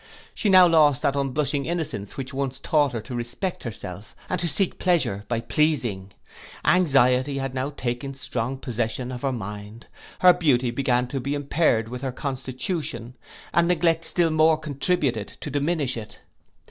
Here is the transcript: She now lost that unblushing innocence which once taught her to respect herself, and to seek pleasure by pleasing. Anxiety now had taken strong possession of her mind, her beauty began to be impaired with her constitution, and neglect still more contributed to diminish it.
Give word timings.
She 0.33 0.49
now 0.49 0.65
lost 0.67 1.03
that 1.03 1.15
unblushing 1.15 1.67
innocence 1.67 2.17
which 2.17 2.33
once 2.33 2.59
taught 2.59 2.93
her 2.93 3.01
to 3.01 3.13
respect 3.13 3.61
herself, 3.63 4.15
and 4.29 4.39
to 4.39 4.47
seek 4.49 4.79
pleasure 4.79 5.25
by 5.27 5.41
pleasing. 5.41 6.11
Anxiety 6.65 7.35
now 7.35 7.69
had 7.69 7.77
taken 7.77 8.15
strong 8.15 8.57
possession 8.57 9.11
of 9.11 9.21
her 9.21 9.31
mind, 9.31 9.85
her 10.17 10.33
beauty 10.33 10.71
began 10.71 11.05
to 11.09 11.19
be 11.19 11.35
impaired 11.35 11.87
with 11.87 12.01
her 12.01 12.11
constitution, 12.11 13.15
and 13.53 13.67
neglect 13.67 14.03
still 14.03 14.31
more 14.31 14.57
contributed 14.57 15.33
to 15.39 15.51
diminish 15.51 15.95
it. 15.95 16.17